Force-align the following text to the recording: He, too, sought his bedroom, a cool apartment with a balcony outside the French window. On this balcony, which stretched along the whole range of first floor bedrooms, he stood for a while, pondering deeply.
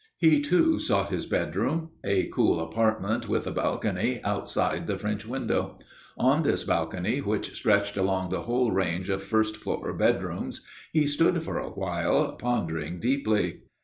He, 0.17 0.41
too, 0.41 0.79
sought 0.79 1.11
his 1.11 1.27
bedroom, 1.27 1.91
a 2.03 2.25
cool 2.29 2.59
apartment 2.59 3.29
with 3.29 3.45
a 3.45 3.51
balcony 3.51 4.19
outside 4.23 4.87
the 4.87 4.97
French 4.97 5.27
window. 5.27 5.77
On 6.17 6.41
this 6.41 6.63
balcony, 6.63 7.19
which 7.19 7.55
stretched 7.55 7.95
along 7.97 8.29
the 8.29 8.41
whole 8.41 8.71
range 8.71 9.09
of 9.09 9.21
first 9.21 9.57
floor 9.57 9.93
bedrooms, 9.93 10.61
he 10.91 11.05
stood 11.05 11.43
for 11.43 11.59
a 11.59 11.69
while, 11.69 12.31
pondering 12.35 12.99
deeply. 12.99 13.59